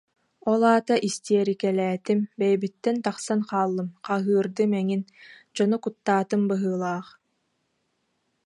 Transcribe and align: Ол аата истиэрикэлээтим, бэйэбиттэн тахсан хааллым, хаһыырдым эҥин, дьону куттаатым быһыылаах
Ол 0.51 0.61
аата 0.71 0.95
истиэрикэлээтим, 1.07 2.19
бэйэбиттэн 2.37 2.97
тахсан 3.05 3.41
хааллым, 3.49 3.89
хаһыырдым 4.05 4.71
эҥин, 4.81 5.01
дьону 5.53 5.77
куттаатым 5.83 6.41
быһыылаах 6.49 7.07